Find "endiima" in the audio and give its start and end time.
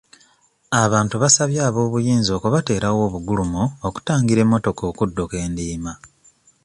5.45-5.93